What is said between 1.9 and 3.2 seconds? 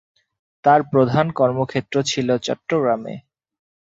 ছিল চট্টগ্রামে।